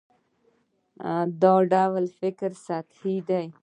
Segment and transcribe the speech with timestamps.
[1.41, 3.45] دا ډول فکر سطحي دی.